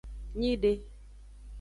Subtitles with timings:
[0.39, 0.71] Nyide.